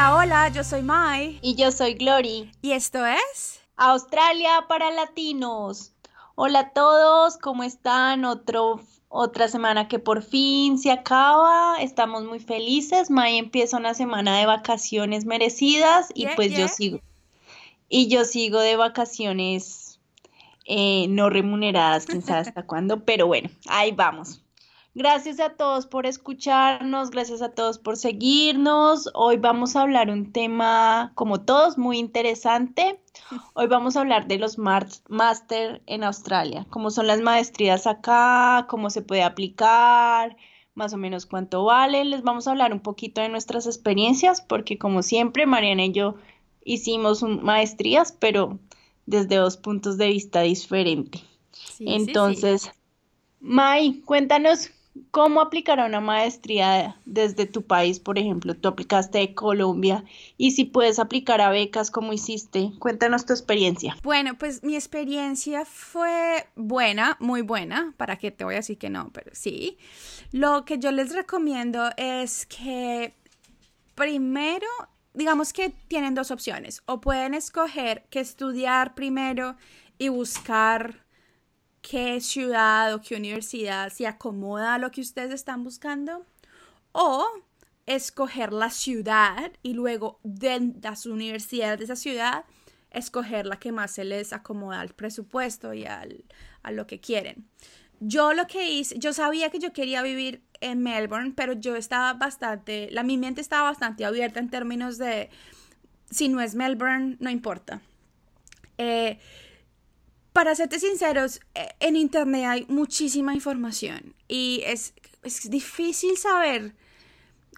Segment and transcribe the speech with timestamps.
[0.00, 1.38] Hola, hola, yo soy Mai.
[1.42, 2.50] Y yo soy Glory.
[2.62, 5.92] Y esto es Australia para Latinos.
[6.36, 8.24] Hola a todos, ¿cómo están?
[8.24, 8.80] Otro,
[9.10, 11.76] otra semana que por fin se acaba.
[11.82, 13.10] Estamos muy felices.
[13.10, 17.00] Mai empieza una semana de vacaciones merecidas y Yeah, pues yo sigo.
[17.90, 20.00] Y yo sigo de vacaciones
[20.64, 24.40] eh, no remuneradas, quién sabe hasta cuándo, pero bueno, ahí vamos.
[24.94, 29.08] Gracias a todos por escucharnos, gracias a todos por seguirnos.
[29.14, 33.00] Hoy vamos a hablar un tema, como todos, muy interesante.
[33.54, 38.90] Hoy vamos a hablar de los máster en Australia, cómo son las maestrías acá, cómo
[38.90, 40.36] se puede aplicar,
[40.74, 42.04] más o menos cuánto vale.
[42.04, 46.16] Les vamos a hablar un poquito de nuestras experiencias, porque como siempre, Mariana y yo
[46.64, 48.58] hicimos un- maestrías, pero
[49.06, 51.22] desde dos puntos de vista diferentes.
[51.52, 51.92] Sí, sí, sí.
[51.94, 52.72] Entonces,
[53.40, 54.70] Mai, cuéntanos
[55.10, 60.04] cómo aplicar una maestría desde tu país, por ejemplo, tú aplicaste de Colombia
[60.36, 62.72] y si puedes aplicar a becas, ¿cómo hiciste?
[62.78, 63.96] Cuéntanos tu experiencia.
[64.02, 67.94] Bueno, pues mi experiencia fue buena, muy buena.
[67.96, 69.10] ¿Para qué te voy a decir que no?
[69.12, 69.78] Pero sí.
[70.32, 73.14] Lo que yo les recomiendo es que
[73.94, 74.66] primero,
[75.14, 76.82] digamos que tienen dos opciones.
[76.86, 79.56] O pueden escoger que estudiar primero
[79.98, 81.04] y buscar
[81.82, 86.24] qué ciudad o qué universidad se acomoda a lo que ustedes están buscando.
[86.92, 87.26] O
[87.86, 92.44] escoger la ciudad y luego de las universidades de esa ciudad
[92.90, 96.24] escoger la que más se les acomoda al presupuesto y al,
[96.62, 97.48] a lo que quieren.
[98.00, 102.14] Yo lo que hice, yo sabía que yo quería vivir en Melbourne, pero yo estaba
[102.14, 105.30] bastante, la mi mente estaba bastante abierta en términos de
[106.10, 107.80] si no es Melbourne, no importa.
[108.78, 109.18] Eh,
[110.40, 116.74] para serte sinceros, eh, en internet hay muchísima información y es, es difícil saber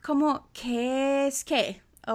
[0.03, 2.13] como qué es qué o,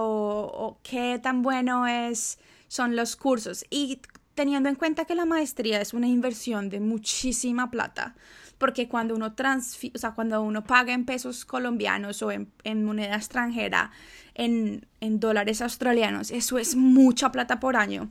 [0.53, 3.63] o qué tan bueno es son los cursos.
[3.69, 4.01] Y
[4.35, 8.17] teniendo en cuenta que la maestría es una inversión de muchísima plata
[8.57, 13.15] porque cuando uno o sea, cuando uno paga en pesos colombianos o en, en moneda
[13.15, 13.91] extranjera
[14.35, 18.09] en, en, dólares australianos eso es mucha plata por año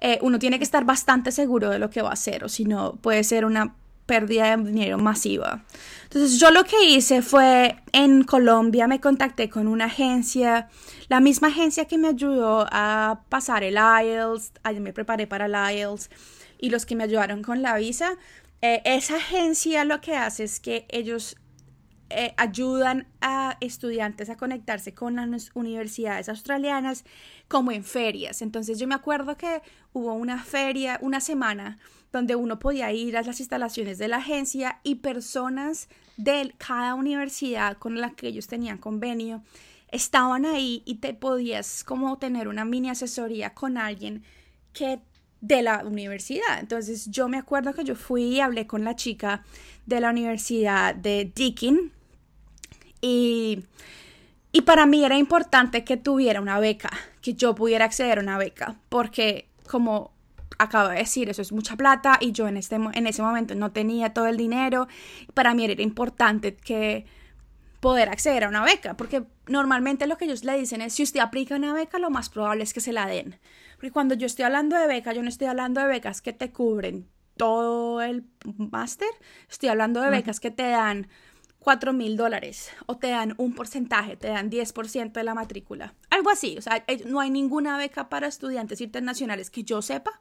[0.00, 2.64] eh, uno tiene que estar bastante seguro de lo que va a hacer o si
[2.64, 3.74] no puede ser una
[4.06, 5.64] pérdida de dinero masiva.
[6.04, 10.68] Entonces yo lo que hice fue en Colombia me contacté con una agencia,
[11.08, 15.76] la misma agencia que me ayudó a pasar el IELTS, ayer me preparé para el
[15.76, 16.10] IELTS
[16.58, 18.12] y los que me ayudaron con la visa.
[18.66, 21.36] Eh, esa agencia lo que hace es que ellos
[22.08, 27.04] eh, ayudan a estudiantes a conectarse con las universidades australianas
[27.46, 28.40] como en ferias.
[28.40, 29.60] Entonces yo me acuerdo que
[29.92, 31.76] hubo una feria, una semana,
[32.10, 37.76] donde uno podía ir a las instalaciones de la agencia y personas de cada universidad
[37.76, 39.42] con la que ellos tenían convenio
[39.88, 44.24] estaban ahí y te podías como tener una mini asesoría con alguien
[44.72, 45.00] que
[45.46, 46.58] de la universidad.
[46.58, 49.44] Entonces yo me acuerdo que yo fui y hablé con la chica
[49.84, 51.92] de la universidad de Deakin
[53.02, 53.64] y,
[54.52, 56.90] y para mí era importante que tuviera una beca,
[57.20, 60.12] que yo pudiera acceder a una beca, porque como
[60.58, 63.70] acabo de decir, eso es mucha plata y yo en, este, en ese momento no
[63.70, 64.88] tenía todo el dinero.
[65.34, 67.04] Para mí era importante que
[67.80, 71.20] poder acceder a una beca, porque normalmente lo que ellos le dicen es, si usted
[71.20, 73.38] aplica una beca, lo más probable es que se la den.
[73.84, 76.50] Porque cuando yo estoy hablando de beca, yo no estoy hablando de becas que te
[76.50, 77.06] cubren
[77.36, 78.24] todo el
[78.56, 79.10] máster,
[79.50, 81.06] estoy hablando de becas que te dan
[81.58, 85.92] 4 mil dólares o te dan un porcentaje, te dan 10% de la matrícula.
[86.08, 90.18] Algo así, o sea, no hay ninguna beca para estudiantes internacionales que yo sepa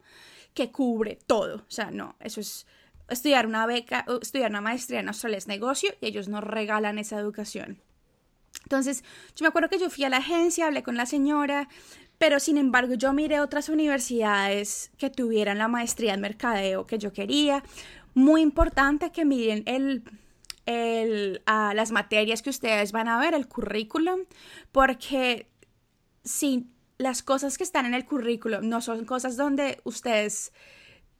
[0.54, 1.60] que cubre todo.
[1.66, 2.68] O sea, no, eso es
[3.08, 7.18] estudiar una beca, estudiar una maestría en Australia es negocio y ellos nos regalan esa
[7.18, 7.82] educación.
[8.64, 9.04] Entonces,
[9.36, 11.68] yo me acuerdo que yo fui a la agencia, hablé con la señora,
[12.24, 17.12] pero sin embargo yo miré otras universidades que tuvieran la maestría en mercadeo que yo
[17.12, 17.66] quería.
[18.14, 20.06] Muy importante que miren el,
[20.66, 24.22] el, uh, las materias que ustedes van a ver, el currículum,
[24.72, 25.50] porque
[26.24, 30.54] si las cosas que están en el currículum no son cosas donde ustedes,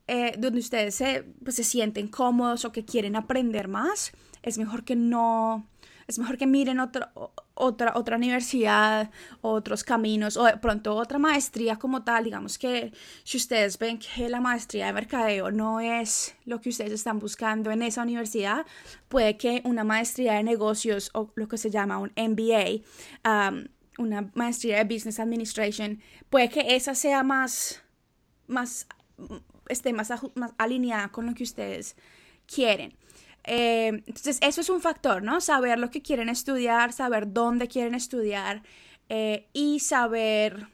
[0.08, 4.86] eh, donde ustedes se, pues, se sienten cómodos o que quieren aprender más, es mejor
[4.86, 5.68] que no,
[6.08, 7.08] es mejor que miren otro,
[7.54, 9.12] otra, otra universidad,
[9.42, 12.26] otros caminos, o pronto otra maestría como tal.
[12.26, 12.92] Digamos que
[13.24, 17.72] si ustedes ven que la maestría de mercadeo no es lo que ustedes están buscando
[17.72, 18.66] en esa universidad,
[19.08, 22.82] puede que una maestría de negocios o lo que se llama un MBA,
[23.30, 23.66] um,
[23.98, 27.82] una maestría de Business Administration, puede que esa sea más,
[28.48, 28.88] más,
[29.70, 31.96] esté más, más alineada con lo que ustedes
[32.48, 32.96] quieren.
[33.46, 35.42] Eh, entonces, eso es un factor, ¿no?
[35.42, 38.64] Saber lo que quieren estudiar, saber dónde quieren estudiar.
[39.10, 40.68] eh, y saber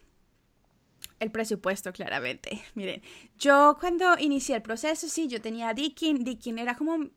[1.19, 2.61] el presupuesto, claramente.
[2.75, 3.01] Miren,
[3.37, 6.23] yo cuando inicié el proceso, sí, yo tenía Dickin.
[6.23, 7.09] Dickin era como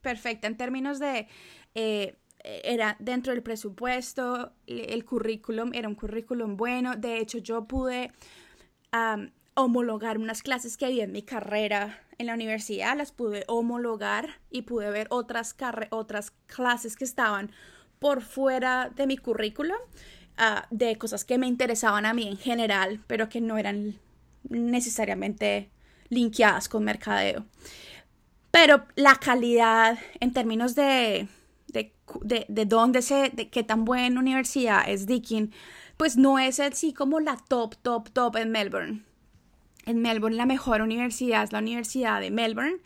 [0.00, 1.28] perfecta en términos de...
[1.74, 6.96] Eh, era dentro del presupuesto, el currículum era un currículum bueno.
[6.96, 8.10] De hecho, yo pude
[9.54, 14.62] homologar unas clases que había en mi carrera en la universidad, las pude homologar y
[14.62, 15.56] pude ver otras,
[15.90, 17.50] otras clases que estaban
[17.98, 19.78] por fuera de mi currículum
[20.36, 23.98] Ah, de cosas que me interesaban a mí en general, pero que no eran
[24.48, 25.70] necesariamente
[26.08, 27.44] linkeadas con mercadeo.
[28.50, 31.28] Pero la calidad en términos de,
[31.68, 31.94] de,
[32.48, 35.52] de, dónde se, de qué tan buena universidad es Deakin,
[35.96, 39.04] pues no es así como la top, top, top en Melbourne.
[39.84, 42.78] En Melbourne la mejor universidad es la Universidad de Melbourne.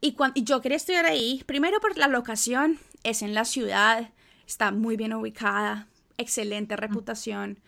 [0.00, 4.10] Y, cuando, y yo quería estudiar ahí, primero por la locación, es en la ciudad,
[4.46, 5.86] está muy bien ubicada,
[6.18, 7.60] excelente reputación.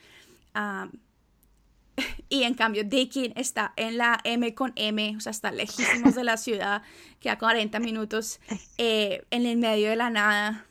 [2.29, 6.25] y en cambio, Dickin está en la M con M, o sea, está lejísimos de
[6.25, 6.83] la ciudad,
[7.21, 8.41] queda 40 minutos
[8.79, 10.67] eh, en el medio de la nada.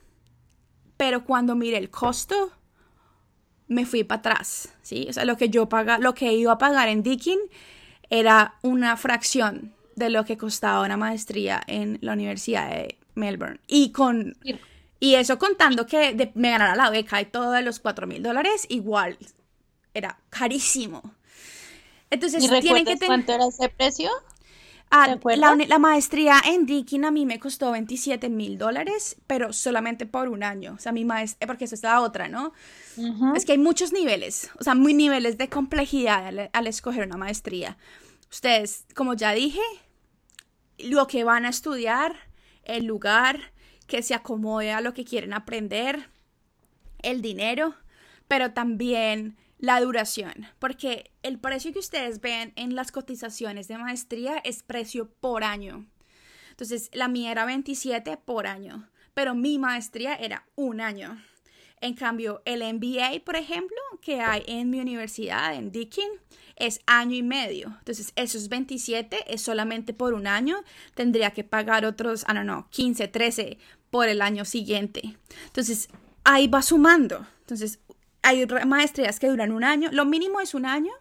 [0.97, 2.51] Pero cuando miré el costo,
[3.67, 5.07] me fui para atrás, ¿sí?
[5.09, 7.39] O sea, lo que yo paga, lo que iba a pagar en Dickin
[8.09, 13.59] era una fracción de lo que costaba una maestría en la Universidad de Melbourne.
[13.67, 14.37] Y con...
[14.99, 18.65] Y eso contando que me ganara la beca y todo de los 4 mil dólares,
[18.69, 19.17] igual
[19.93, 21.01] era carísimo.
[22.09, 24.09] Entonces, ¿Y tienen que cuánto era ese precio?
[24.97, 30.05] Ah, la, la, maestría en Deakin a mí me costó 27 mil dólares, pero solamente
[30.05, 30.73] por un año.
[30.73, 32.53] O sea, mi maestría, porque eso es la otra, ¿no?
[33.35, 37.17] Es que hay muchos niveles, o sea, muy niveles de complejidad al, al escoger una
[37.17, 37.77] maestría.
[38.31, 39.59] Ustedes, como ya dije,
[40.77, 42.15] lo que van a estudiar,
[42.63, 43.51] el lugar,
[43.87, 46.09] que se acomode a lo que quieren aprender,
[47.01, 47.75] el dinero,
[48.29, 54.37] pero también la duración, porque el precio que ustedes ven en las cotizaciones de maestría
[54.37, 55.87] es precio por año.
[56.51, 61.19] Entonces, la mía era 27 por año, pero mi maestría era un año.
[61.81, 66.11] En cambio, el MBA, por ejemplo, que hay en mi universidad, en Deakin,
[66.57, 67.75] es año y medio.
[67.79, 70.63] Entonces, esos 27 es solamente por un año.
[70.93, 73.57] Tendría que pagar otros, I don't know, 15, 13
[73.89, 75.17] por el año siguiente.
[75.47, 75.89] Entonces,
[76.23, 77.25] ahí va sumando.
[77.39, 77.79] Entonces,
[78.25, 79.89] hay maestrías que duran un año.
[79.91, 80.91] Lo mínimo es un año.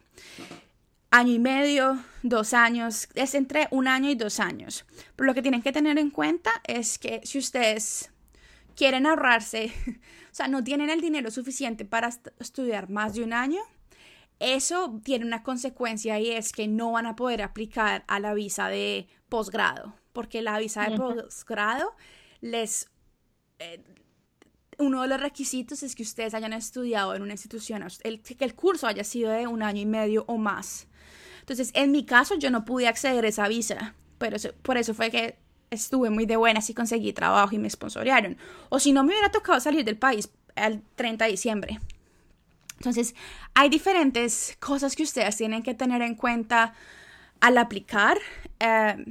[1.10, 3.08] Año y medio, dos años.
[3.14, 4.84] Es entre un año y dos años.
[5.16, 8.12] Pero lo que tienen que tener en cuenta es que si ustedes
[8.76, 13.62] quieren ahorrarse, o sea, no tienen el dinero suficiente para estudiar más de un año,
[14.38, 18.68] eso tiene una consecuencia y es que no van a poder aplicar a la visa
[18.68, 21.94] de posgrado, porque la visa de posgrado
[22.42, 22.90] les...
[23.60, 23.82] Eh,
[24.78, 28.54] uno de los requisitos es que ustedes hayan estudiado en una institución, el, que el
[28.54, 30.86] curso haya sido de un año y medio o más.
[31.40, 35.10] Entonces, en mi caso, yo no pude acceder a esa visa, pero por eso fue
[35.10, 35.36] que
[35.70, 38.36] estuve muy de buenas y conseguí trabajo y me sponsorearon.
[38.68, 41.80] O si no, me hubiera tocado salir del país el 30 de diciembre.
[42.78, 43.14] Entonces,
[43.54, 46.74] hay diferentes cosas que ustedes tienen que tener en cuenta
[47.40, 48.18] al aplicar.
[48.60, 49.04] Eh,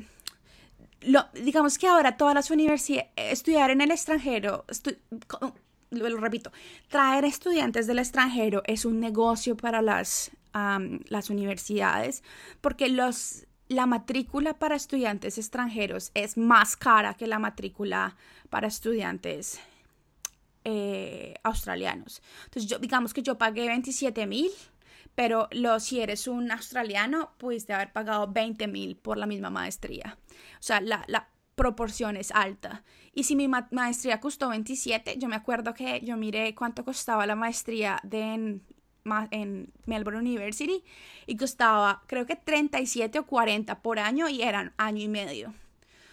[1.33, 4.65] digamos que ahora todas las universidades, estudiar en el extranjero,
[5.89, 6.51] lo, repito,
[6.87, 12.23] traer estudiantes del extranjero es un negocio para las, las universidades
[12.61, 18.15] porque los, la matrícula para estudiantes extranjeros es más cara que la matrícula
[18.49, 19.59] para estudiantes
[20.65, 22.21] eh, australianos.
[22.45, 24.49] Entonces, digamos que yo pagué 27 mil,
[25.15, 30.17] pero lo, si eres un australiano, pudiste haber pagado 20 mil por la misma maestría.
[30.59, 32.83] O sea, la, la proporción es alta.
[33.13, 37.35] Y si mi maestría costó 27, yo me acuerdo que yo miré cuánto costaba la
[37.35, 38.63] maestría de en,
[39.31, 40.83] en Melbourne University
[41.27, 45.53] y costaba creo que 37 o 40 por año y eran año y medio.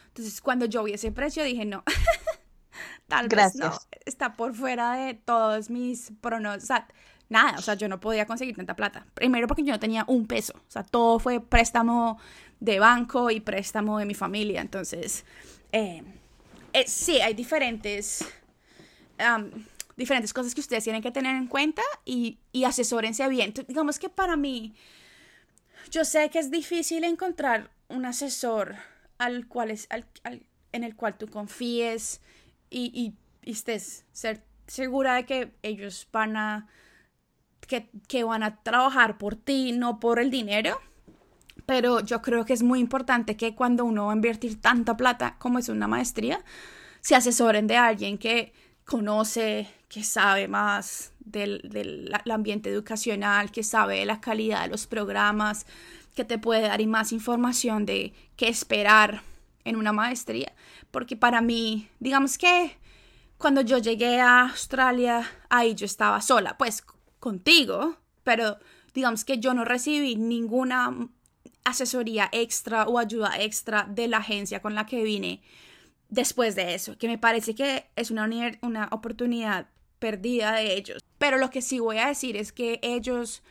[0.09, 1.85] Entonces cuando yo vi ese precio dije no,
[3.07, 3.73] tal vez no,
[4.05, 6.85] está por fuera de todos mis pronósticos.
[7.31, 9.07] Nada, o sea, yo no podía conseguir tanta plata.
[9.15, 12.19] Primero porque yo no tenía un peso, o sea, todo fue préstamo
[12.59, 14.61] de banco y préstamo de mi familia.
[14.61, 15.25] Entonces,
[15.73, 16.03] eh,
[16.75, 18.25] eh, sí, hay diferentes,
[19.97, 23.55] diferentes cosas que ustedes tienen que tener en cuenta y, y asesórense bien.
[23.67, 24.75] digamos que para mí,
[25.91, 28.77] yo sé que es difícil encontrar un asesor
[29.19, 29.89] al cual es,
[30.73, 32.21] en el cual tú confíes
[32.71, 33.15] y, y,
[33.51, 36.69] estés ser segura de que ellos van a
[37.67, 40.81] que, van a trabajar por ti, no por el dinero.
[41.67, 45.37] Pero yo creo que es muy importante que cuando uno va a invertir tanta plata
[45.39, 46.43] como es una maestría,
[47.01, 48.53] se asesoren de alguien que
[48.85, 55.65] conoce, que sabe más del, del, ambiente educacional, que sabe la calidad de los programas,
[56.17, 59.23] que te puede dar más información de qué esperar
[59.65, 60.53] en una maestría.
[60.91, 62.77] Porque para mí, digamos que
[63.39, 66.85] cuando yo llegué a Australia, ahí yo estaba sola, pues
[67.21, 68.59] contigo, pero
[68.95, 71.09] digamos que yo no recibí ninguna
[71.65, 75.43] asesoría extra o ayuda extra de la agencia con la que vine
[76.09, 78.29] después de eso, que me parece que es una,
[78.63, 81.05] una oportunidad perdida de ellos.
[81.19, 83.43] Pero lo que sí voy a decir es que ellos,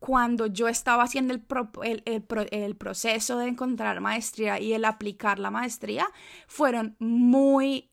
[0.00, 2.02] cuando yo estaba haciendo el,
[2.50, 6.08] el, proceso de encontrar maestría y el aplicar la maestría,
[6.48, 7.90] fueron muy,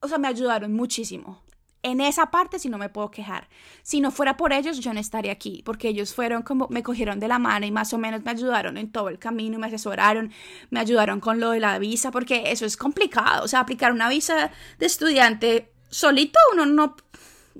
[0.00, 1.42] o sea, me ayudaron muchísimo.
[1.82, 3.48] En esa parte sí no me puedo quejar.
[3.82, 7.18] Si no fuera por ellos, yo no estaría aquí, porque ellos fueron como, me cogieron
[7.18, 10.32] de la mano y más o menos me ayudaron en todo el camino, me asesoraron,
[10.70, 13.44] me ayudaron con lo de la visa, porque eso es complicado.
[13.44, 16.96] O sea, aplicar una visa de estudiante solito uno no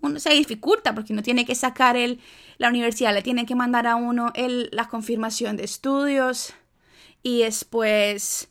[0.00, 2.18] uno se dificulta porque uno tiene que sacar el,
[2.58, 6.54] la universidad le tiene que mandar a uno el, la confirmación de estudios
[7.22, 8.48] y después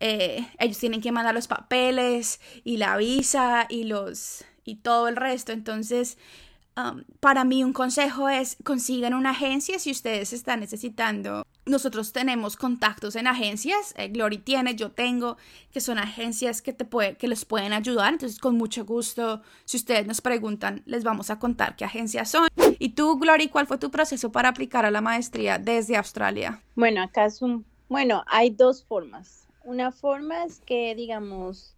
[0.00, 5.16] eh, ellos tienen que mandar los papeles y la visa y los y todo el
[5.16, 5.52] resto.
[5.52, 6.18] Entonces,
[6.76, 11.46] um, para mí un consejo es consigan una agencia si ustedes están necesitando.
[11.66, 15.38] Nosotros tenemos contactos en agencias, eh, Glory tiene, yo tengo,
[15.72, 18.12] que son agencias que, te puede, que les pueden ayudar.
[18.12, 22.48] Entonces, con mucho gusto, si ustedes nos preguntan, les vamos a contar qué agencias son.
[22.78, 26.62] Y tú, Glory, ¿cuál fue tu proceso para aplicar a la maestría desde Australia?
[26.74, 29.46] Bueno, acá es un, bueno, hay dos formas.
[29.62, 31.74] Una forma es que, digamos,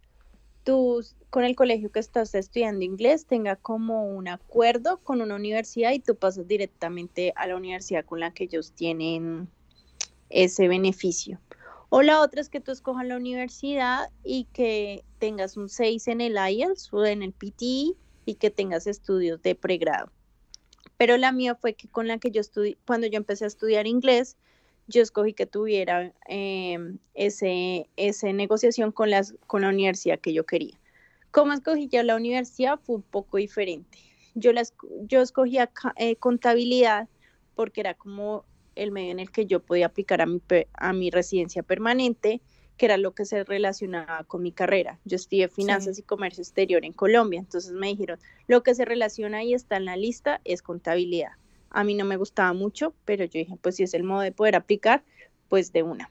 [0.67, 5.93] tú con el colegio que estás estudiando inglés tenga como un acuerdo con una universidad
[5.93, 9.47] y tú pasas directamente a la universidad con la que ellos tienen
[10.29, 11.39] ese beneficio.
[11.87, 16.19] O la otra es que tú escojas la universidad y que tengas un 6 en
[16.19, 17.93] el IELTS o en el PTE
[18.25, 20.11] y que tengas estudios de pregrado.
[20.97, 23.87] Pero la mía fue que con la que yo estudié, cuando yo empecé a estudiar
[23.87, 24.35] inglés,
[24.87, 30.45] yo escogí que tuviera em, ese, esa negociación con, las, con la universidad que yo
[30.45, 30.79] quería.
[31.31, 32.79] ¿Cómo escogí yo la universidad?
[32.79, 33.99] Fue un poco diferente.
[34.33, 37.07] Yo, las, yo escogía eh, contabilidad
[37.55, 40.41] porque era como el medio en el que yo podía aplicar a mi,
[40.73, 42.41] a mi residencia permanente,
[42.77, 44.99] que era lo que se relacionaba con mi carrera.
[45.03, 49.39] Yo estudié finanzas y comercio exterior en Colombia, entonces me dijeron, lo que se relaciona
[49.39, 51.31] ahí está en la lista es contabilidad.
[51.69, 54.31] A mí no me gustaba mucho, pero yo dije, pues si es el modo de
[54.31, 55.03] poder aplicar,
[55.49, 56.09] pues de una.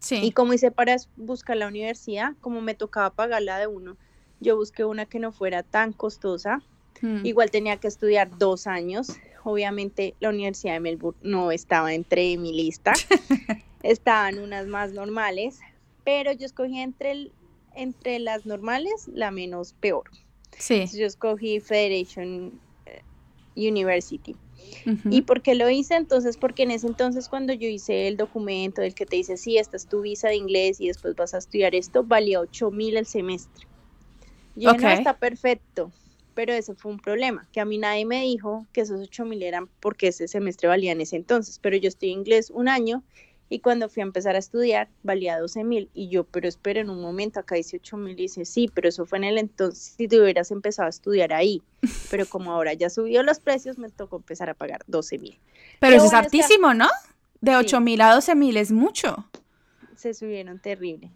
[0.00, 0.16] Sí.
[0.22, 3.96] Y como hice para buscar la universidad, como me tocaba pagarla de uno,
[4.40, 6.62] yo busqué una que no fuera tan costosa.
[7.00, 7.24] Hmm.
[7.24, 9.16] Igual tenía que estudiar dos años.
[9.42, 12.92] Obviamente la Universidad de Melbourne no estaba entre mi lista.
[13.82, 15.60] Estaban unas más normales,
[16.04, 17.30] pero yo escogí entre,
[17.74, 20.10] entre las normales la menos peor.
[20.58, 20.86] Sí.
[20.96, 22.60] yo escogí Federation
[25.10, 25.94] ¿Y por qué lo hice?
[25.94, 29.58] Entonces, porque en ese entonces cuando yo hice el documento del que te dice, sí,
[29.58, 32.96] esta es tu visa de inglés y después vas a estudiar esto, valía 8 mil
[32.96, 33.66] el semestre.
[34.56, 35.92] Yo no, está perfecto,
[36.34, 39.42] pero ese fue un problema, que a mí nadie me dijo que esos 8 mil
[39.42, 43.02] eran porque ese semestre valía en ese entonces, pero yo estoy inglés un año
[43.48, 46.90] y cuando fui a empezar a estudiar valía 12 mil y yo, pero espera en
[46.90, 49.94] un momento, acá dice 8 mil y dice, sí, pero eso fue en el entonces
[49.96, 51.62] si te hubieras empezado a estudiar ahí,
[52.10, 55.38] pero como ahora ya subió los precios, me tocó empezar a pagar 12 mil.
[55.80, 56.88] Pero eso es altísimo, ¿no?
[57.40, 59.28] De 8 mil a 12 mil es mucho.
[59.96, 61.10] Se subieron terrible.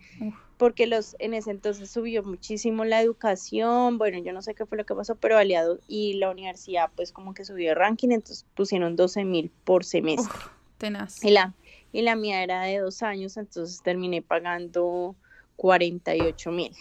[0.59, 4.77] Porque los en ese entonces subió muchísimo la educación, bueno, yo no sé qué fue
[4.77, 8.45] lo que pasó, pero aliado y la universidad pues como que subió el ranking, entonces
[8.55, 10.35] pusieron 12 mil por semestre.
[10.79, 11.23] tenaz.
[11.25, 11.55] Y la,
[11.93, 15.15] y la mía era de dos años, entonces terminé pagando
[15.57, 16.73] 48 mil.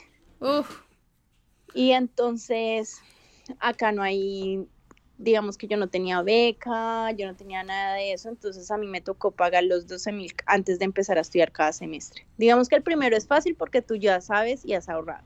[1.74, 3.02] Y entonces
[3.60, 4.68] acá no hay,
[5.18, 8.88] digamos que yo no tenía beca, yo no tenía nada de eso, entonces a mí
[8.88, 12.26] me tocó pagar los 12 mil antes de empezar a estudiar cada semestre.
[12.38, 15.24] Digamos que el primero es fácil porque tú ya sabes y has ahorrado,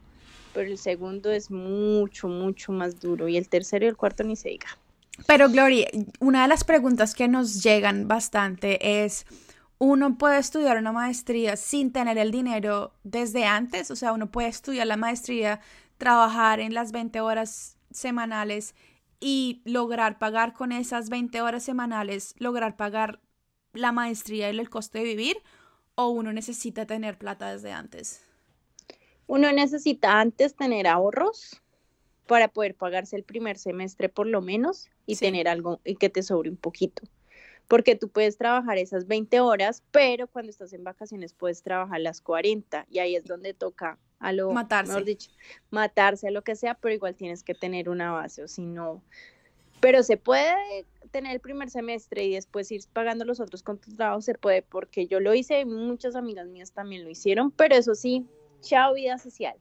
[0.53, 4.35] pero el segundo es mucho, mucho más duro y el tercero y el cuarto ni
[4.35, 4.67] se diga.
[5.27, 5.87] Pero Gloria,
[6.19, 9.25] una de las preguntas que nos llegan bastante es,
[9.83, 14.47] uno puede estudiar una maestría sin tener el dinero desde antes, o sea, uno puede
[14.47, 15.59] estudiar la maestría,
[15.97, 18.75] trabajar en las 20 horas semanales
[19.19, 23.21] y lograr pagar con esas 20 horas semanales, lograr pagar
[23.73, 25.37] la maestría y el costo de vivir,
[25.95, 28.23] o uno necesita tener plata desde antes.
[29.25, 31.59] Uno necesita antes tener ahorros
[32.27, 36.21] para poder pagarse el primer semestre por lo menos y tener algo y que te
[36.21, 37.01] sobre un poquito
[37.71, 42.19] porque tú puedes trabajar esas 20 horas, pero cuando estás en vacaciones puedes trabajar las
[42.19, 45.01] 40 y ahí es donde toca a lo matarse.
[45.05, 45.31] dicho,
[45.69, 49.01] matarse a lo que sea, pero igual tienes que tener una base, o si no,
[49.79, 53.95] pero se puede tener el primer semestre y después ir pagando los otros con tu
[53.95, 57.95] trabajo, se puede, porque yo lo hice, muchas amigas mías también lo hicieron, pero eso
[57.95, 58.25] sí,
[58.59, 59.55] chao vida social.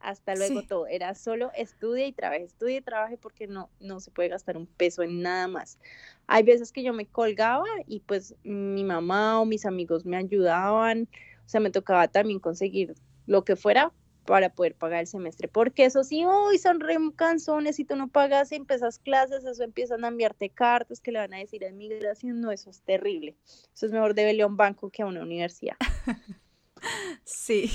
[0.00, 0.86] Hasta luego todo.
[0.86, 4.66] Era solo estudia y trabaje, estudia y trabaje porque no, no se puede gastar un
[4.66, 5.78] peso en nada más.
[6.26, 11.08] Hay veces que yo me colgaba y pues mi mamá o mis amigos me ayudaban,
[11.44, 12.94] o sea, me tocaba también conseguir
[13.26, 13.92] lo que fuera
[14.24, 18.08] para poder pagar el semestre, porque eso sí, uy, son re canzones, si tú no
[18.08, 21.68] pagas y empiezas clases, eso empiezan a enviarte cartas que le van a decir a
[21.68, 23.36] inmigración, no, eso es terrible,
[23.74, 25.76] eso es mejor debe a un banco que a una universidad.
[27.24, 27.70] sí.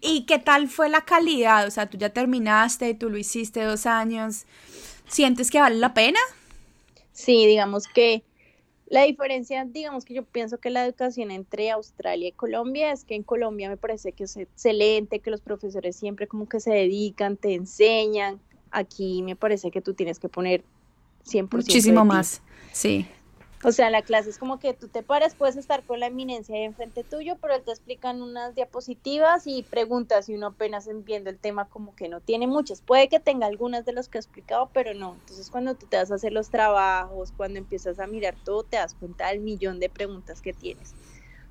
[0.00, 1.66] ¿Y qué tal fue la calidad?
[1.66, 4.46] O sea, tú ya terminaste, tú lo hiciste dos años,
[5.06, 6.20] ¿sientes que vale la pena?
[7.20, 8.24] Sí, digamos que
[8.86, 13.14] la diferencia, digamos que yo pienso que la educación entre Australia y Colombia es que
[13.14, 17.36] en Colombia me parece que es excelente, que los profesores siempre como que se dedican,
[17.36, 18.40] te enseñan.
[18.70, 20.64] Aquí me parece que tú tienes que poner
[21.24, 23.06] 100% Muchísimo más, sí.
[23.62, 26.54] O sea, la clase es como que tú te paras, puedes estar con la eminencia
[26.54, 31.28] ahí enfrente tuyo, pero él te explican unas diapositivas y preguntas y uno apenas viendo
[31.28, 32.80] el tema como que no tiene muchas.
[32.80, 35.12] Puede que tenga algunas de los que he explicado, pero no.
[35.12, 38.78] Entonces cuando tú te vas a hacer los trabajos, cuando empiezas a mirar todo, te
[38.78, 40.94] das cuenta del millón de preguntas que tienes.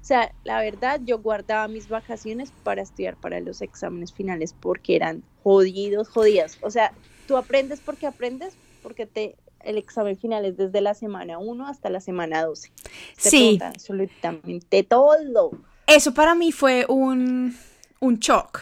[0.02, 4.96] O sea, la verdad, yo guardaba mis vacaciones para estudiar para los exámenes finales porque
[4.96, 6.58] eran jodidos, jodidas.
[6.62, 6.92] O sea,
[7.28, 11.90] tú aprendes porque aprendes, porque te el examen final es desde la semana 1 hasta
[11.90, 12.72] la semana 12.
[13.18, 13.60] sí.
[13.62, 15.52] Absolutamente todo.
[15.88, 17.56] Eso para mí fue un,
[18.00, 18.62] un shock,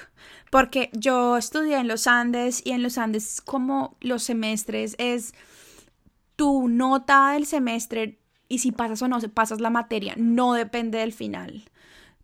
[0.50, 5.34] porque yo estudié en los Andes y en los Andes como los semestres es
[6.36, 11.12] tu nota del semestre y si pasas o no pasas la materia, no depende del
[11.12, 11.64] final.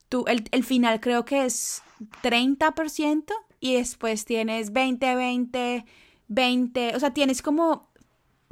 [0.07, 1.81] Tú, el, el final creo que es
[2.21, 5.85] 30% y después tienes 20, 20,
[6.27, 7.89] 20, o sea, tienes como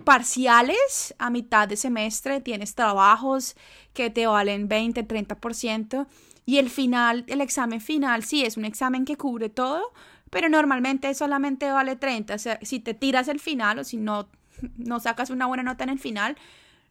[0.04, 3.56] parciales a mitad de semestre, tienes trabajos
[3.94, 6.08] que te valen 20, 30%
[6.46, 9.94] y el final, el examen final, sí, es un examen que cubre todo,
[10.30, 12.36] pero normalmente solamente vale 30.
[12.36, 14.30] O sea, si te tiras el final o si no,
[14.78, 16.38] no sacas una buena nota en el final,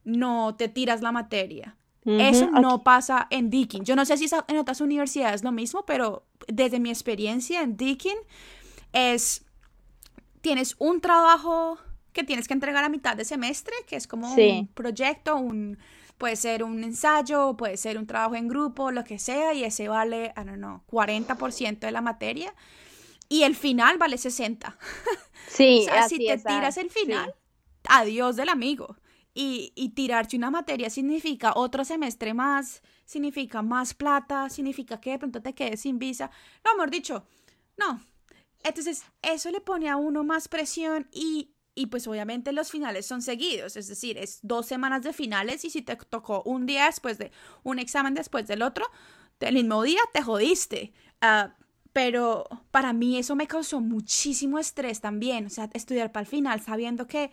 [0.05, 1.77] no te tiras la materia.
[2.07, 3.85] Eso no pasa en Deakin.
[3.85, 7.77] Yo no sé si en otras universidades es lo mismo, pero desde mi experiencia en
[7.77, 8.17] Deakin
[8.95, 9.45] es,
[10.41, 11.79] tienes un trabajo
[12.13, 15.79] que tienes que entregar a mitad de semestre, que es como un proyecto, un
[16.21, 19.89] puede ser un ensayo, puede ser un trabajo en grupo, lo que sea, y ese
[19.89, 22.55] vale, I don't know, 40% de la materia,
[23.31, 24.77] y el final vale 60.
[25.49, 27.35] Sí, o sea, si te tiras el final,
[27.89, 28.97] adiós del amigo.
[29.35, 35.19] Y, y tirarse una materia significa otro semestre más, significa más plata, significa que de
[35.19, 36.31] pronto te quedes sin visa.
[36.65, 37.25] No, mejor dicho,
[37.77, 38.01] no.
[38.63, 43.23] Entonces, eso le pone a uno más presión y y pues obviamente los finales son
[43.23, 47.17] seguidos, es decir, es dos semanas de finales y si te tocó un día después
[47.17, 48.85] de un examen después del otro,
[49.41, 50.93] el mismo día te jodiste.
[51.23, 51.55] Ah,
[51.95, 56.61] pero para mí eso me causó muchísimo estrés también, o sea, estudiar para el final
[56.61, 57.33] sabiendo que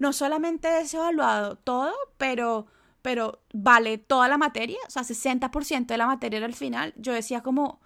[0.00, 2.66] no solamente es evaluado todo, pero,
[3.00, 6.94] pero vale toda la materia, o sea, 60% de la materia era el final.
[6.96, 7.80] Yo decía como,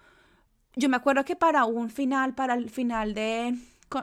[0.75, 3.55] yo me acuerdo que para un final, para el final de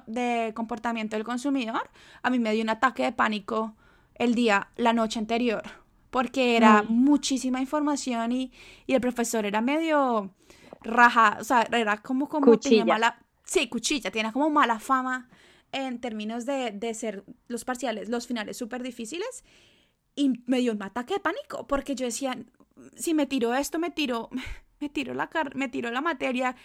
[0.06, 1.90] de comportamiento del consumidor,
[2.22, 3.74] a mí me dio un ataque de pánico
[4.14, 5.62] el día, la noche anterior,
[6.10, 6.92] porque era mm.
[6.92, 8.52] muchísima información y,
[8.86, 10.30] el profesor era medio
[10.82, 12.84] raja, o sea, era como, como cuchilla.
[12.84, 15.28] mala, sí, cuchilla, tiene como mala fama
[15.72, 19.44] en términos de, de ser los parciales, los finales súper difíciles,
[20.16, 22.36] y me dio un ataque de pánico, porque yo decía,
[22.96, 24.28] si me tiro esto, me tiro,
[24.80, 26.56] me tiro la, me tiro la materia,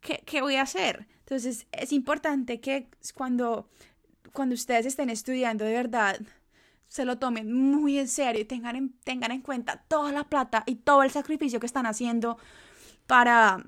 [0.00, 1.06] ¿qué, voy a hacer?
[1.20, 3.68] Entonces es importante que cuando,
[4.32, 6.20] cuando ustedes estén estudiando de verdad,
[6.88, 10.62] se lo tomen muy en serio y tengan en, tengan en cuenta toda la plata
[10.66, 12.38] y todo el sacrificio que están haciendo
[13.06, 13.64] para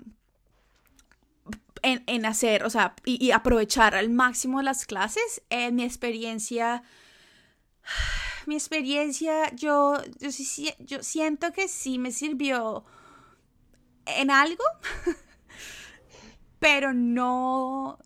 [1.83, 5.43] en, hacer, o sea, y, aprovechar al máximo las clases.
[5.51, 6.83] En mi experiencia,
[8.47, 10.29] mi experiencia, yo, yo,
[10.81, 12.85] yo siento que sí me sirvió
[14.07, 14.65] en algo.
[16.59, 17.99] pero no,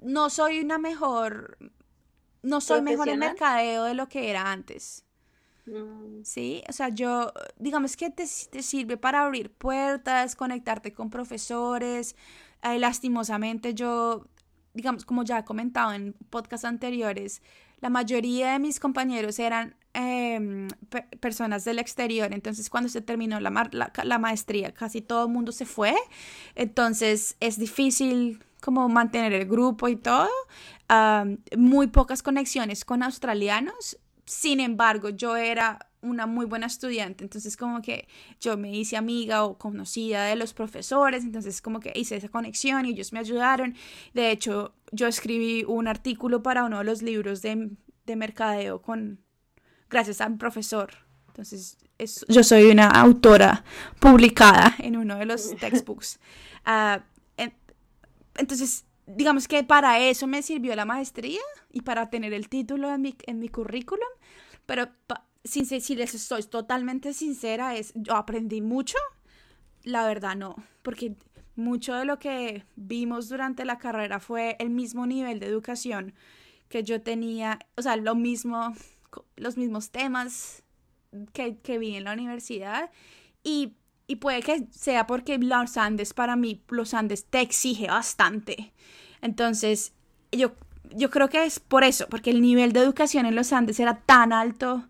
[0.00, 1.58] no soy una mejor,
[2.42, 5.04] no soy mejor en mercadeo de lo que era antes.
[5.66, 6.22] Mm.
[6.24, 12.16] Sí, o sea, yo, digamos que te, sirve para abrir puertas, conectarte con profesores.
[12.62, 14.26] lastimosamente yo,
[14.74, 17.42] digamos, como ya he comentado en podcasts anteriores,
[17.80, 20.68] la mayoría de mis compañeros eran em,
[21.20, 25.94] personas del exterior, entonces cuando se terminó la, maestría casi todo el mundo se fue,
[26.54, 30.28] entonces es difícil como mantener el grupo y todo,
[31.56, 37.82] muy pocas conexiones con australianos, sin embargo yo era una muy buena estudiante, entonces como
[37.82, 38.08] que
[38.40, 42.86] yo me hice amiga o conocida de los profesores, entonces como que hice esa conexión
[42.86, 43.74] y ellos me ayudaron.
[44.14, 47.70] De hecho, yo escribí un artículo para uno de los libros de,
[48.06, 49.20] de mercadeo con
[49.88, 50.90] gracias a un profesor.
[51.28, 51.78] Entonces,
[52.28, 53.64] yo soy una autora
[53.98, 56.18] publicada en uno de los textbooks.
[56.64, 57.04] Ah,
[58.36, 61.40] entonces, digamos que para eso me sirvió la maestría
[61.72, 64.08] y para tener el título en mi, en mi currículum,
[64.66, 64.88] pero
[65.44, 68.96] si, si les estoy totalmente sincera, es, yo aprendí mucho,
[69.82, 71.16] la verdad no, porque
[71.60, 76.14] mucho de lo que vimos durante la carrera fue el mismo nivel de educación
[76.68, 78.74] que yo tenía, o sea, lo mismo,
[79.36, 80.62] los mismos temas
[81.32, 82.90] que, que vi en la universidad
[83.42, 83.74] y,
[84.06, 88.72] y, puede que sea porque los Andes, para mí, los Andes te exige bastante.
[89.20, 89.92] Entonces,
[90.30, 90.52] yo,
[90.94, 94.00] yo creo que es por eso, porque el nivel de educación en los Andes era
[94.00, 94.84] tan alto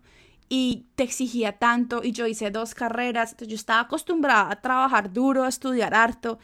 [0.53, 5.45] y te exigía tanto y yo hice dos carreras, yo estaba acostumbrada a trabajar duro,
[5.45, 6.39] a estudiar harto,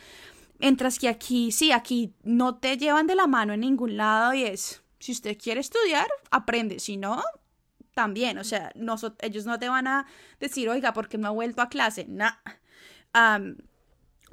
[0.60, 4.43] mientras que aquí, sí, aquí no te llevan de la mano en ningún lado y
[4.43, 7.22] es, si usted quiere estudiar, aprende, si no,
[7.93, 8.72] también, o sea,
[9.20, 10.06] ellos no te van a
[10.39, 12.30] decir, oiga, porque no ha vuelto a clase, no.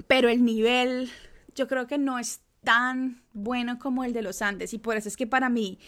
[0.07, 1.11] pero el nivel,
[1.53, 5.09] yo creo que no es tan bueno como el de los Andes y por eso
[5.09, 5.79] es que para mí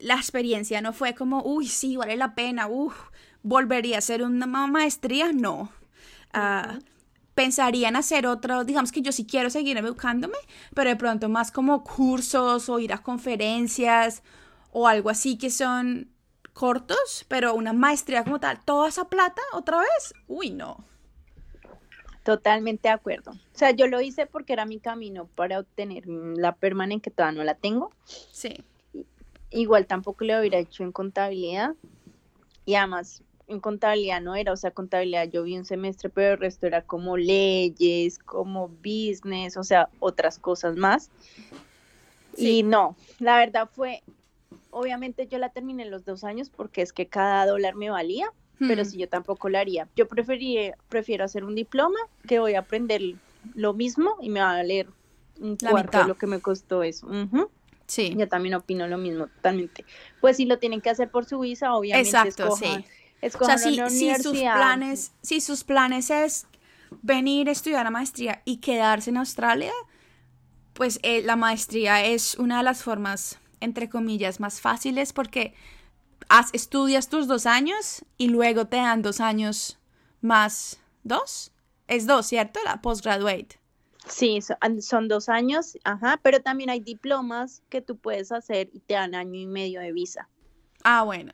[0.00, 2.96] la experiencia no fue como, uy, sí, vale la pena, uff,
[3.42, 5.70] volvería a hacer una maestría, no.
[6.34, 6.78] Uh,
[7.34, 10.36] pensaría en hacer otro, digamos que yo sí quiero seguir educándome,
[10.74, 14.22] pero de pronto más como cursos o ir a conferencias
[14.72, 16.10] o algo así que son
[16.52, 20.84] cortos, pero una maestría como tal, toda esa plata otra vez, uy, no.
[22.22, 23.30] Totalmente de acuerdo.
[23.30, 27.38] O sea, yo lo hice porque era mi camino para obtener la permanente que todavía
[27.38, 27.90] no la tengo.
[28.04, 28.62] Sí.
[29.50, 31.74] Igual tampoco lo hubiera hecho en contabilidad.
[32.64, 36.38] Y además, en contabilidad no era, o sea, contabilidad yo vi un semestre, pero el
[36.38, 41.10] resto era como leyes, como business, o sea, otras cosas más.
[42.36, 44.02] Y no, la verdad fue,
[44.70, 48.32] obviamente yo la terminé en los dos años porque es que cada dólar me valía,
[48.58, 49.88] pero si yo tampoco la haría.
[49.96, 53.00] Yo preferí, prefiero hacer un diploma que voy a aprender
[53.54, 54.86] lo mismo y me va a valer
[55.40, 57.08] un cuarto de lo que me costó eso.
[57.90, 58.14] Sí.
[58.16, 59.84] Yo también opino lo mismo, totalmente.
[60.20, 62.08] Pues si lo tienen que hacer por su visa, obviamente.
[62.08, 62.84] Exacto, sí.
[63.22, 66.46] o sea, si, sus planes, si sus planes es
[67.02, 69.72] venir a estudiar la maestría y quedarse en Australia,
[70.72, 75.52] pues eh, la maestría es una de las formas, entre comillas, más fáciles porque
[76.52, 79.80] estudias tus dos años y luego te dan dos años
[80.20, 81.50] más dos.
[81.88, 82.60] Es dos, ¿cierto?
[82.64, 83.59] La postgraduate.
[84.06, 84.40] Sí,
[84.80, 89.14] son, dos años, ajá, pero también hay diplomas que tú puedes hacer y te dan
[89.14, 90.28] año y medio de visa.
[90.82, 91.32] Ah, bueno.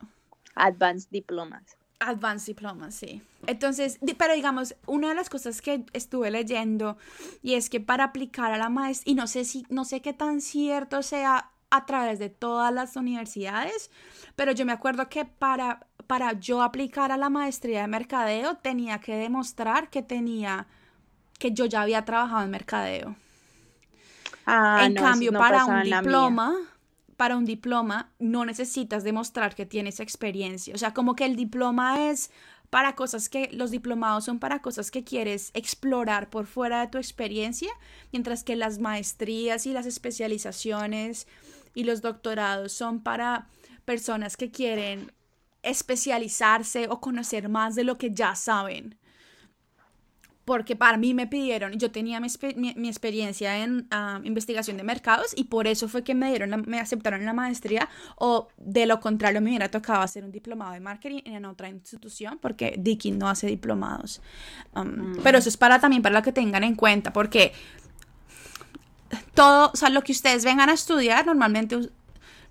[0.54, 1.76] Advanced diplomas.
[2.00, 3.22] Advanced diplomas, sí.
[3.46, 6.96] Entonces, pero digamos, una de las cosas que estuve leyendo
[7.42, 10.12] y es que para aplicar a la maestría, y no sé si, no sé qué
[10.12, 13.90] tan cierto sea a través de todas las universidades,
[14.34, 19.00] pero yo me acuerdo que para, para yo aplicar a la maestría de mercadeo tenía
[19.00, 20.66] que demostrar que tenía
[21.38, 23.16] que yo ya había trabajado en mercadeo.
[24.46, 26.54] Ah, en cambio, para un diploma,
[27.16, 30.74] para un diploma no necesitas demostrar que tienes experiencia.
[30.74, 32.30] O sea, como que el diploma es
[32.70, 36.98] para cosas que los diplomados son para cosas que quieres explorar por fuera de tu
[36.98, 37.70] experiencia,
[38.12, 41.26] mientras que las maestrías y las especializaciones
[41.74, 43.48] y los doctorados son para
[43.84, 45.12] personas que quieren
[45.62, 48.96] especializarse o conocer más de lo que ya saben
[50.46, 52.28] porque para mí me pidieron, yo tenía mi,
[52.88, 57.24] experiencia en ah, investigación de mercados y por eso fue que me dieron, me aceptaron
[57.24, 61.44] la maestría o de lo contrario me hubiera tocado hacer un diplomado de marketing en
[61.46, 64.22] otra institución porque Dicky no hace diplomados.
[64.72, 65.16] Um, mm.
[65.24, 67.52] Pero eso es para también para lo que tengan en cuenta porque
[69.34, 71.90] todo, o sea, lo que ustedes vengan a estudiar normalmente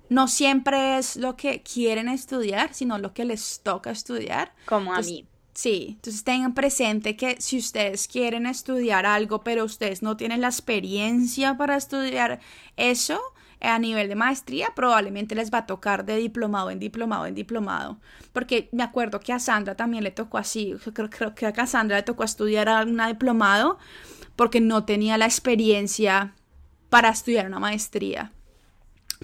[0.10, 4.53] no siempre es lo que quieren estudiar, sino lo que les toca estudiar.
[4.65, 5.25] Como a mí.
[5.55, 10.49] Sí, entonces tengan presente que si ustedes quieren estudiar algo, pero ustedes no tienen la
[10.49, 12.41] experiencia para estudiar
[12.75, 13.21] eso
[13.61, 18.01] a nivel de maestría, probablemente les va a tocar de diplomado en diplomado en diplomado.
[18.33, 21.95] Porque me acuerdo que a Sandra también le tocó así, creo, creo que a Cassandra
[21.95, 23.77] le tocó estudiar una diplomado
[24.35, 26.33] porque no tenía la experiencia
[26.89, 28.34] para estudiar una maestría.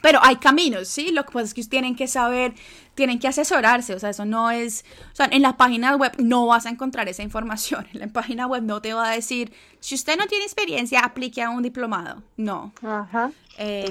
[0.01, 1.11] Pero hay caminos, ¿sí?
[1.11, 2.53] Lo que pasa es que tienen que saber,
[2.95, 6.45] tienen que asesorarse, o sea, eso no es, o sea, en la página web no
[6.47, 9.95] vas a encontrar esa información, en la página web no te va a decir, si
[9.95, 12.73] usted no tiene experiencia, aplique a un diplomado, no.
[12.81, 13.31] Ajá.
[13.57, 13.89] Eh,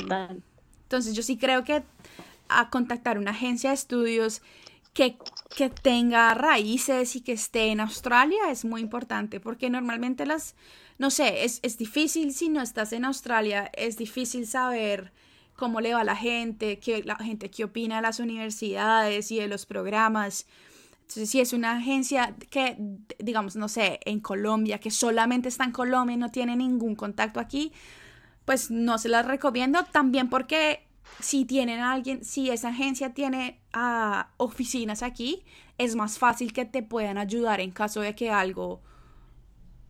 [0.83, 1.83] entonces yo sí creo que
[2.49, 4.43] a contactar una agencia de estudios
[4.93, 5.17] que,
[5.55, 10.57] que tenga raíces y que esté en Australia es muy importante, porque normalmente las,
[10.99, 15.13] no sé, es, es difícil si no estás en Australia, es difícil saber
[15.61, 19.38] cómo le va a la gente, qué, la gente qué opina de las universidades y
[19.38, 20.46] de los programas.
[21.03, 22.79] Entonces, si es una agencia que,
[23.18, 27.40] digamos, no sé, en Colombia, que solamente está en Colombia y no tiene ningún contacto
[27.40, 27.73] aquí,
[28.46, 29.85] pues no se las recomiendo.
[29.92, 30.87] También porque
[31.20, 35.42] si tienen a alguien, si esa agencia tiene ah, oficinas aquí,
[35.77, 38.81] es más fácil que te puedan ayudar en caso de que algo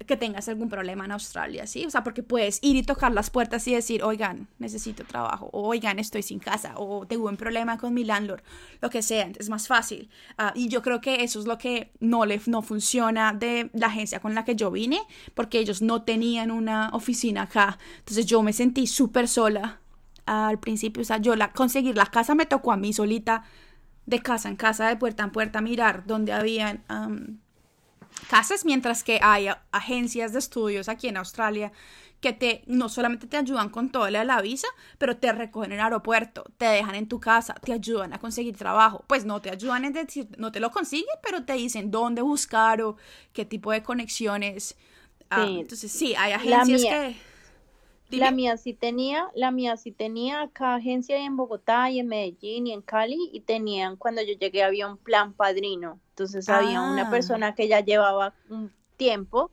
[0.07, 1.85] que tengas algún problema en Australia, ¿sí?
[1.85, 5.69] O sea, porque puedes ir y tocar las puertas y decir, oigan, necesito trabajo, o
[5.69, 8.43] oigan, estoy sin casa, o tengo un problema con mi landlord,
[8.81, 10.09] lo que sea, es más fácil.
[10.39, 13.89] Ah, y yo creo que eso es lo que no, le, no funciona de la
[13.89, 15.01] agencia con la que yo vine,
[15.35, 17.79] porque ellos no tenían una oficina acá.
[17.99, 19.81] Entonces yo me sentí súper sola
[20.27, 23.45] al principio, o sea, yo la, conseguir la casa me tocó a mí solita,
[24.07, 26.83] de casa en casa, de puerta en puerta, mirar dónde habían
[28.29, 31.73] casas, mientras que hay agencias de estudios aquí en Australia
[32.21, 35.85] que te no solamente te ayudan con todo la visa, pero te recogen en el
[35.85, 39.05] aeropuerto, te dejan en tu casa, te ayudan a conseguir trabajo.
[39.07, 42.83] Pues no te ayudan en decir, no te lo consiguen, pero te dicen dónde buscar
[42.83, 42.97] o
[43.33, 44.77] qué tipo de conexiones.
[45.31, 47.17] Ah, entonces sí, hay agencias que
[48.11, 52.67] la mía sí tenía, la mía sí tenía acá agencia en Bogotá y en Medellín
[52.67, 57.09] y en Cali y tenían, cuando yo llegué había un plan padrino, entonces había una
[57.09, 57.11] ah.
[57.11, 59.51] persona que ya llevaba un tiempo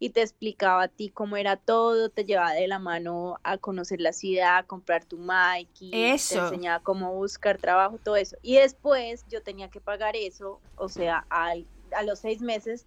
[0.00, 4.00] y te explicaba a ti cómo era todo, te llevaba de la mano a conocer
[4.00, 8.36] la ciudad, a comprar tu mic y te enseñaba cómo buscar trabajo, todo eso.
[8.42, 12.86] Y después yo tenía que pagar eso, o sea, a los seis meses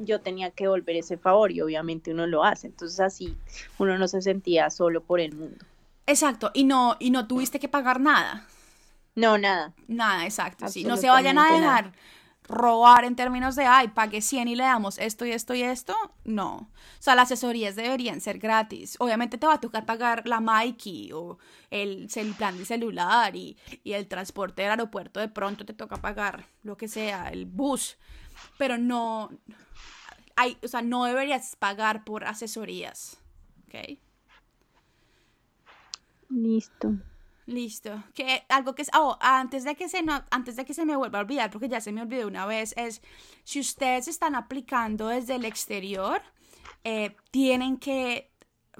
[0.00, 2.68] yo tenía que volver ese favor y obviamente uno lo hace.
[2.68, 3.36] Entonces así
[3.78, 5.64] uno no se sentía solo por el mundo.
[6.06, 8.46] Exacto, y no, y no tuviste que pagar nada.
[9.16, 9.72] No, nada.
[9.88, 10.68] Nada, exacto.
[10.68, 10.84] Sí.
[10.84, 11.92] No se vayan a dejar
[12.48, 15.94] robar en términos de, ay, pague 100 y le damos esto y esto y esto.
[16.24, 16.54] No.
[16.54, 16.68] O
[17.00, 18.96] sea, las asesorías deberían ser gratis.
[19.00, 21.38] Obviamente te va a tocar pagar la Mikey o
[21.70, 25.18] el, el plan de celular y, y el transporte del aeropuerto.
[25.18, 27.96] De pronto te toca pagar lo que sea, el bus.
[28.58, 29.30] Pero no,
[30.36, 33.18] hay, o sea, no deberías pagar por asesorías.
[33.66, 33.98] ¿Ok?
[36.28, 36.94] Listo.
[37.46, 38.02] Listo.
[38.12, 40.96] Que algo que es, oh, antes de que se no, antes de que se me
[40.96, 43.02] vuelva a olvidar, porque ya se me olvidó una vez, es
[43.44, 46.20] si ustedes están aplicando desde el exterior,
[46.82, 48.32] eh, tienen que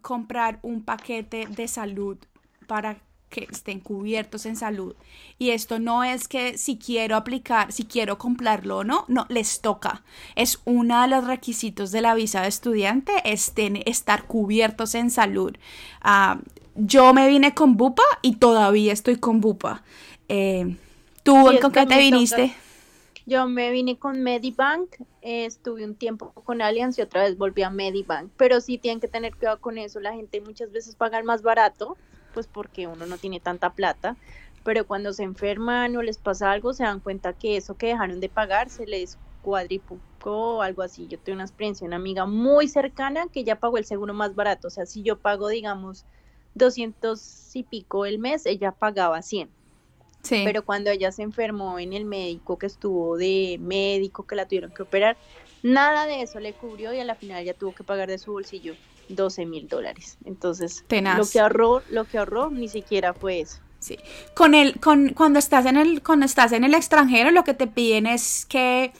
[0.02, 2.18] comprar un paquete de salud
[2.66, 4.94] para que estén cubiertos en salud.
[5.38, 9.60] Y esto no es que si quiero aplicar, si quiero comprarlo o no, no, les
[9.60, 10.02] toca.
[10.34, 13.52] Es uno de los requisitos de la visa de estudiante, es
[13.84, 15.56] estar cubiertos en salud.
[16.00, 16.40] Ah,
[16.74, 19.82] yo me vine con Bupa y todavía estoy con Bupa.
[20.28, 20.76] Eh,
[21.22, 22.54] ¿Tú con qué te viniste?
[23.28, 24.88] Yo me vine con Medibank,
[25.20, 29.08] estuve un tiempo con Allianz y otra vez volví a Medibank, pero sí tienen que
[29.08, 31.96] tener cuidado con eso, la gente muchas veces paga más barato
[32.36, 34.14] pues porque uno no tiene tanta plata,
[34.62, 38.20] pero cuando se enferman o les pasa algo, se dan cuenta que eso que dejaron
[38.20, 41.06] de pagar se les cuadriplicó o algo así.
[41.06, 44.68] Yo tengo una experiencia, una amiga muy cercana que ya pagó el seguro más barato,
[44.68, 46.04] o sea, si yo pago, digamos,
[46.56, 49.48] 200 y pico el mes, ella pagaba 100.
[50.20, 50.42] Sí.
[50.44, 54.74] Pero cuando ella se enfermó en el médico que estuvo de médico, que la tuvieron
[54.74, 55.16] que operar,
[55.62, 58.32] nada de eso le cubrió y a la final ya tuvo que pagar de su
[58.32, 58.74] bolsillo
[59.08, 60.18] 12 mil dólares.
[60.24, 63.58] Entonces, lo que ahorró, lo que ahorró ni siquiera fue eso.
[63.78, 63.98] Sí.
[64.34, 67.66] Con el, con, cuando estás en el, cuando estás en el extranjero, lo que te
[67.66, 68.92] piden es que,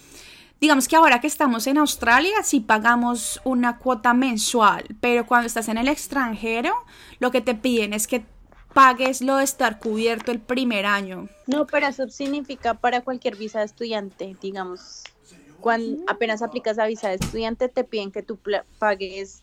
[0.60, 5.68] digamos que ahora que estamos en Australia, sí pagamos una cuota mensual, pero cuando estás
[5.68, 6.72] en el extranjero,
[7.18, 8.24] lo que te piden es que
[8.74, 11.30] pagues lo de estar cubierto el primer año.
[11.46, 15.02] No, pero eso significa para cualquier visa de estudiante, digamos,
[15.60, 18.38] cuando apenas aplicas a visa de estudiante, te piden que tú
[18.78, 19.42] pagues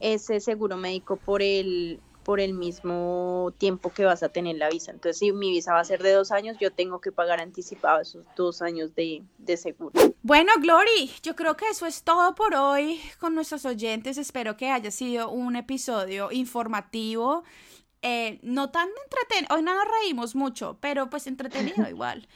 [0.00, 4.92] ese seguro médico por el por el mismo tiempo que vas a tener la visa.
[4.92, 8.00] Entonces, si mi visa va a ser de dos años, yo tengo que pagar anticipado
[8.00, 9.92] esos dos años de, de seguro.
[10.22, 14.18] Bueno, Glory, yo creo que eso es todo por hoy con nuestros oyentes.
[14.18, 17.42] Espero que haya sido un episodio informativo.
[18.02, 22.28] Eh, no tan entretenido, hoy no nos reímos mucho, pero pues entretenido igual.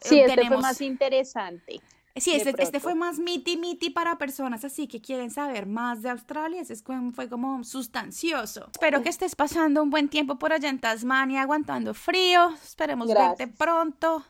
[0.00, 1.80] sí, este fue más interesante.
[2.16, 6.10] Sí, este, este, fue más miti miti para personas así que quieren saber más de
[6.10, 6.60] Australia.
[6.60, 6.74] Ese
[7.14, 8.68] fue como sustancioso.
[8.72, 12.50] Espero que estés pasando un buen tiempo por allá en Tasmania, aguantando frío.
[12.62, 14.24] Esperemos verte pronto.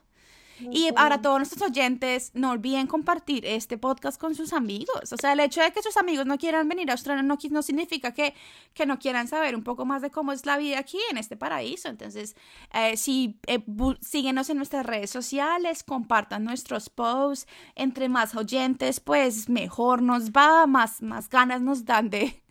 [0.70, 5.12] Y para todos nuestros oyentes, no olviden compartir este podcast con sus amigos.
[5.12, 7.62] O sea, el hecho de que sus amigos no quieran venir a Australia no, no
[7.62, 8.35] significa que,
[8.75, 11.37] que no quieran saber un poco más de cómo es la vida aquí en este
[11.37, 11.88] paraíso.
[11.88, 12.37] Entonces,
[12.75, 13.64] eh, si eh,
[14.01, 17.46] síguenos en nuestras redes sociales, compartan nuestros posts.
[17.75, 22.42] Entre más oyentes, pues mejor nos va, más, más ganas nos dan de,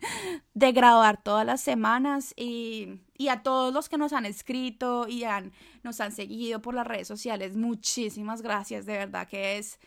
[0.54, 2.34] de grabar todas las semanas.
[2.36, 6.72] Y y a todos los que nos han escrito y han, nos han seguido por
[6.72, 9.78] las redes sociales, muchísimas gracias, de verdad que es,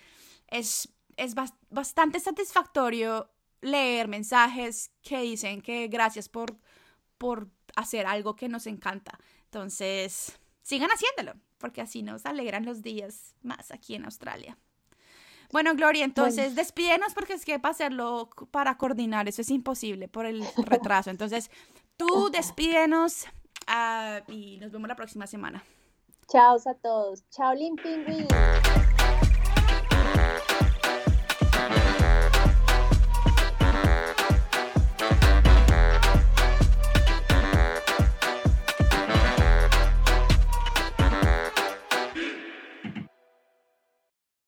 [0.50, 1.34] es, es
[1.72, 6.56] bastante satisfactorio leer mensajes que dicen que gracias por,
[7.18, 9.18] por hacer algo que nos encanta.
[9.46, 14.60] Entonces, sigan haciéndolo, porque así nos alegran los días más aquí en Australia.
[15.54, 20.26] Bueno, Gloria, entonces despídenos porque es que para hacerlo, para coordinar, eso es imposible por
[20.26, 21.12] el retraso.
[21.12, 21.52] Entonces,
[21.96, 23.28] tú despídenos
[23.68, 25.64] uh, y nos vemos la próxima semana.
[26.28, 27.24] Chao a todos.
[27.30, 28.28] Chao, Limpingui.